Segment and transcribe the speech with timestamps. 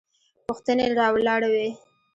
[0.45, 1.69] پوښتنې راولاړوي.